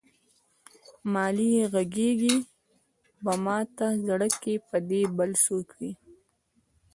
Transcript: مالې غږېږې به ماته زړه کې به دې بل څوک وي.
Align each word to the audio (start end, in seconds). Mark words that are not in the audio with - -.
مالې 1.13 1.51
غږېږې 1.73 2.35
به 3.23 3.33
ماته 3.45 3.87
زړه 4.07 4.29
کې 4.41 4.53
به 4.67 4.77
دې 4.89 5.01
بل 5.17 5.31
څوک 5.43 5.67
وي. 5.77 5.91